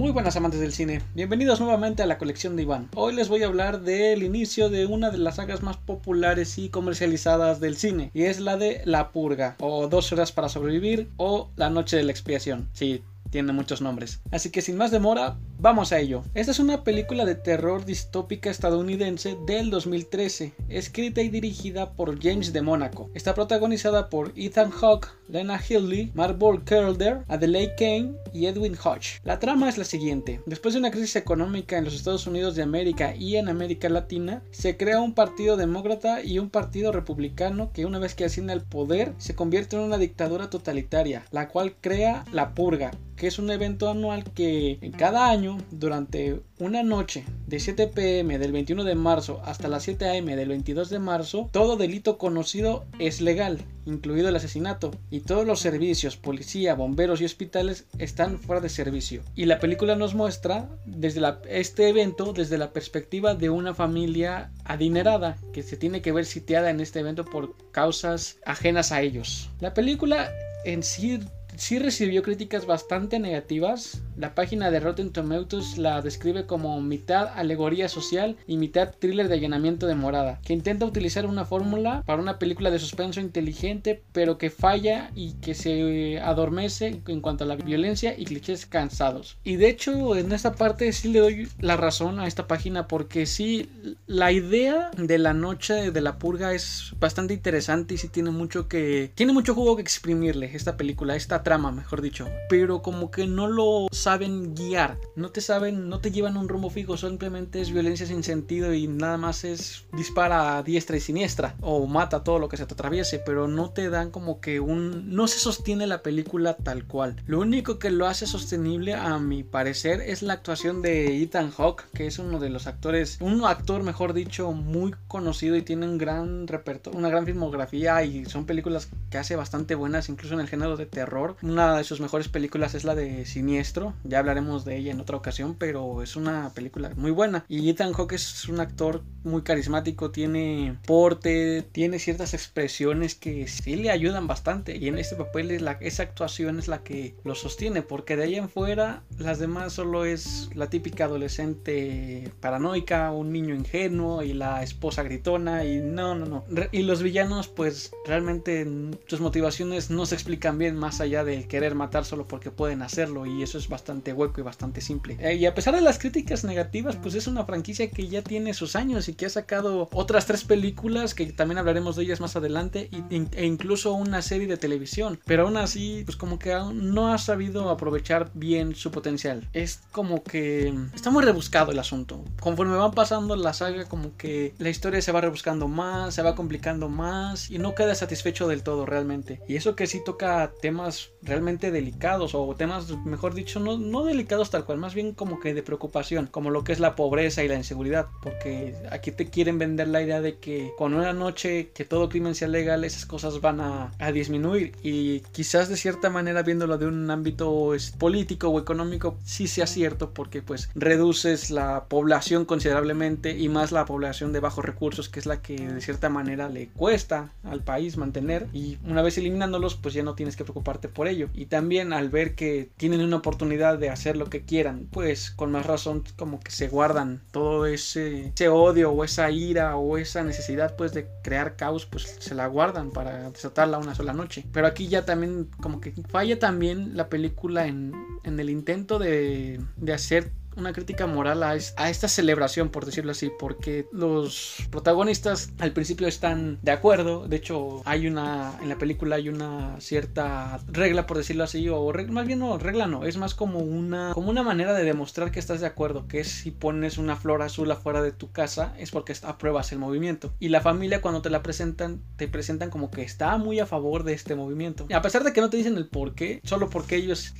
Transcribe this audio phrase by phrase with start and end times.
[0.00, 2.88] Muy buenas amantes del cine, bienvenidos nuevamente a la colección de Iván.
[2.94, 6.70] Hoy les voy a hablar del inicio de una de las sagas más populares y
[6.70, 11.50] comercializadas del cine, y es la de La Purga, o Dos horas para sobrevivir, o
[11.54, 12.70] La Noche de la Expiación.
[12.72, 14.22] Sí, tiene muchos nombres.
[14.30, 16.22] Así que sin más demora, vamos a ello.
[16.34, 22.52] Esta es una película de terror distópica estadounidense del 2013, escrita y dirigida por James
[22.52, 23.10] de Mónaco.
[23.14, 29.20] Está protagonizada por Ethan Hawke, Lena Headey, Marble Kelder, Adelaide Kane y Edwin Hodge.
[29.22, 30.40] La trama es la siguiente.
[30.46, 34.42] Después de una crisis económica en los Estados Unidos de América y en América Latina,
[34.50, 38.62] se crea un partido demócrata y un partido republicano que una vez que asciende al
[38.62, 43.50] poder se convierte en una dictadura totalitaria, la cual crea la purga, que es un
[43.50, 48.94] evento anual que en cada año, durante una noche de 7 pm del 21 de
[48.94, 54.30] marzo hasta las 7 am del 22 de marzo, todo delito conocido es legal, incluido
[54.30, 59.22] el asesinato, y todos los servicios, policía, bomberos y hospitales están fuera de servicio.
[59.36, 65.36] Y la película nos muestra desde este evento desde la perspectiva de una familia adinerada
[65.52, 69.50] que se tiene que ver sitiada en este evento por causas ajenas a ellos.
[69.60, 70.30] La película
[70.64, 71.20] en sí
[71.60, 74.00] sí recibió críticas bastante negativas.
[74.20, 79.36] La página de Rotten Tomatoes la describe como mitad alegoría social y mitad thriller de
[79.36, 84.36] allanamiento de morada, que intenta utilizar una fórmula para una película de suspenso inteligente, pero
[84.36, 89.38] que falla y que se adormece en cuanto a la violencia y clichés cansados.
[89.42, 93.24] Y de hecho, en esta parte sí le doy la razón a esta página porque
[93.24, 93.70] sí,
[94.06, 98.68] la idea de la noche de la purga es bastante interesante y sí tiene mucho
[98.68, 103.26] que tiene mucho jugo que exprimirle esta película, esta trama, mejor dicho, pero como que
[103.26, 107.72] no lo saben guiar, no te saben, no te llevan un rumbo fijo, simplemente es
[107.72, 112.40] violencia sin sentido y nada más es dispara a diestra y siniestra o mata todo
[112.40, 115.86] lo que se te atraviese, pero no te dan como que un no se sostiene
[115.86, 117.22] la película tal cual.
[117.26, 121.84] Lo único que lo hace sostenible a mi parecer es la actuación de Ethan Hawke,
[121.94, 125.98] que es uno de los actores, un actor mejor dicho muy conocido y tiene un
[125.98, 130.48] gran repertorio, una gran filmografía y son películas que hace bastante buenas incluso en el
[130.48, 133.94] género de terror una de sus mejores películas es la de Siniestro.
[134.04, 137.44] Ya hablaremos de ella en otra ocasión, pero es una película muy buena.
[137.48, 143.76] Y Ethan Hawke es un actor muy carismático, tiene porte, tiene ciertas expresiones que sí
[143.76, 144.76] le ayudan bastante.
[144.76, 148.24] Y en este papel es la, esa actuación es la que lo sostiene, porque de
[148.24, 154.34] ahí en fuera las demás solo es la típica adolescente paranoica, un niño ingenuo y
[154.34, 155.64] la esposa gritona.
[155.64, 156.44] Y no, no, no.
[156.70, 158.66] Y los villanos, pues realmente
[159.06, 162.82] sus motivaciones no se explican bien más allá de de querer matar solo porque pueden
[162.82, 163.79] hacerlo y eso es bastante
[164.12, 165.16] hueco y bastante simple.
[165.20, 168.54] Eh, y a pesar de las críticas negativas, pues es una franquicia que ya tiene
[168.54, 172.36] sus años y que ha sacado otras tres películas que también hablaremos de ellas más
[172.36, 175.20] adelante e incluso una serie de televisión.
[175.24, 179.48] Pero aún así, pues como que aún no ha sabido aprovechar bien su potencial.
[179.52, 182.24] Es como que está muy rebuscado el asunto.
[182.40, 186.34] Conforme van pasando la saga, como que la historia se va rebuscando más, se va
[186.34, 189.40] complicando más y no queda satisfecho del todo realmente.
[189.48, 194.50] Y eso que sí toca temas realmente delicados o temas, mejor dicho, no, no delicados
[194.50, 197.48] tal cual, más bien como que de preocupación, como lo que es la pobreza y
[197.48, 201.84] la inseguridad, porque aquí te quieren vender la idea de que con una noche que
[201.84, 206.42] todo crimen sea legal, esas cosas van a, a disminuir y quizás de cierta manera
[206.42, 212.44] viéndolo de un ámbito político o económico, sí sea cierto, porque pues reduces la población
[212.44, 216.48] considerablemente y más la población de bajos recursos, que es la que de cierta manera
[216.48, 220.88] le cuesta al país mantener y una vez eliminándolos, pues ya no tienes que preocuparte
[220.88, 221.28] por ello.
[221.34, 225.52] Y también al ver que tienen una oportunidad de hacer lo que quieran, pues con
[225.52, 230.22] más razón como que se guardan todo ese, ese odio o esa ira o esa
[230.24, 234.44] necesidad pues de crear caos, pues se la guardan para desatarla una sola noche.
[234.52, 237.92] Pero aquí ya también como que falla también la película en,
[238.24, 243.30] en el intento de, de hacer una crítica moral a, esta celebración, por decirlo así,
[243.38, 249.16] porque los protagonistas al principio están de acuerdo, de hecho hay una, en la película
[249.16, 253.34] hay una cierta regla, por decirlo así, o más bien no, regla no, es más
[253.34, 257.16] como una, como una manera de demostrar que estás de acuerdo, que si pones una
[257.16, 260.32] flor azul afuera de tu casa, es porque apruebas el movimiento.
[260.38, 264.04] Y la familia cuando te la presentan, te presentan como que está muy a favor
[264.04, 264.86] de este movimiento.
[264.92, 267.34] a pesar de que no te dicen el por qué, solo porque ellos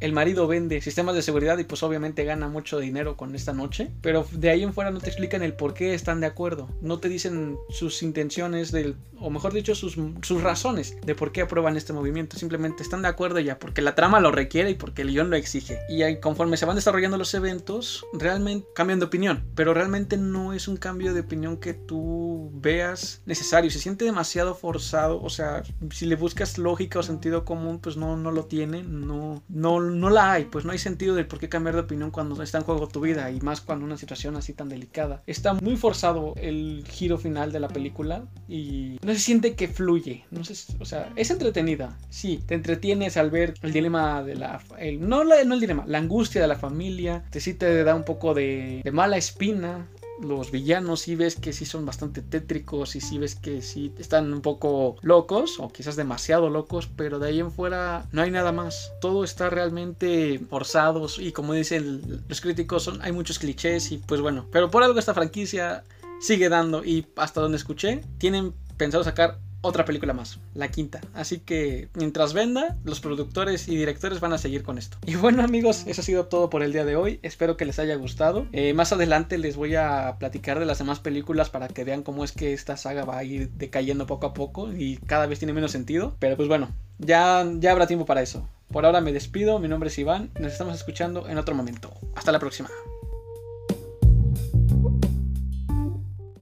[0.00, 3.90] el marido vende sistemas de seguridad y pues obviamente gana mucho dinero con esta noche,
[4.00, 6.98] pero de ahí en fuera no te explican el por qué están de acuerdo, no
[6.98, 11.76] te dicen sus intenciones del, o mejor dicho sus, sus razones de por qué aprueban
[11.76, 15.08] este movimiento, simplemente están de acuerdo ya porque la trama lo requiere y porque el
[15.08, 15.78] guion lo exige.
[15.88, 20.52] Y ahí, conforme se van desarrollando los eventos, realmente cambian de opinión, pero realmente no
[20.52, 25.62] es un cambio de opinión que tú veas necesario, se siente demasiado forzado, o sea,
[25.92, 30.10] si le buscas lógica o sentido común, pues no, no lo tiene, no, no no
[30.10, 32.64] la hay, pues no hay sentido de por qué cambiar de opinión cuando está en
[32.64, 35.22] juego tu vida y más cuando una situación así tan delicada.
[35.26, 40.24] Está muy forzado el giro final de la película y no se siente que fluye,
[40.30, 44.60] no sé, o sea, es entretenida, sí, te entretienes al ver el dilema de la,
[44.78, 47.94] el, no, la, no el dilema, la angustia de la familia, te sí te da
[47.94, 49.86] un poco de mala espina
[50.22, 54.32] los villanos sí ves que sí son bastante tétricos y sí ves que sí están
[54.32, 58.52] un poco locos o quizás demasiado locos, pero de ahí en fuera no hay nada
[58.52, 58.92] más.
[59.00, 64.20] Todo está realmente forzado y como dicen los críticos son, hay muchos clichés y pues
[64.20, 65.84] bueno, pero por algo esta franquicia
[66.20, 71.00] sigue dando y hasta donde escuché tienen pensado sacar otra película más, la quinta.
[71.14, 74.98] Así que mientras venda, los productores y directores van a seguir con esto.
[75.06, 77.20] Y bueno amigos, eso ha sido todo por el día de hoy.
[77.22, 78.46] Espero que les haya gustado.
[78.52, 82.24] Eh, más adelante les voy a platicar de las demás películas para que vean cómo
[82.24, 85.52] es que esta saga va a ir decayendo poco a poco y cada vez tiene
[85.52, 86.16] menos sentido.
[86.18, 88.48] Pero pues bueno, ya, ya habrá tiempo para eso.
[88.68, 91.92] Por ahora me despido, mi nombre es Iván, nos estamos escuchando en otro momento.
[92.14, 92.70] Hasta la próxima.